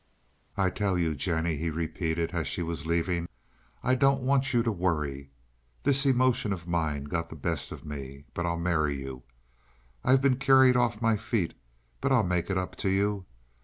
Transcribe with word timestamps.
"I 0.57 0.71
tell 0.71 0.97
you, 0.97 1.13
Jennie," 1.13 1.57
he 1.57 1.69
repeated, 1.69 2.31
as 2.31 2.47
she 2.47 2.63
was 2.63 2.87
leaving, 2.87 3.29
"I 3.83 3.93
don't 3.93 4.23
want 4.23 4.51
you 4.51 4.63
to 4.63 4.71
worry. 4.71 5.29
This 5.83 6.07
emotion 6.07 6.51
of 6.51 6.67
mine 6.67 7.03
got 7.03 7.29
the 7.29 7.35
best 7.35 7.71
of 7.71 7.85
me, 7.85 8.23
but 8.33 8.43
I'll 8.47 8.57
marry 8.57 8.95
you. 8.99 9.21
I've 10.03 10.19
been 10.23 10.37
carried 10.37 10.75
off 10.75 11.03
my 11.03 11.17
feet, 11.17 11.53
but 12.01 12.11
I'll 12.11 12.23
make 12.23 12.49
it 12.49 12.57
up 12.57 12.75
to 12.77 12.89
you. 12.89 13.27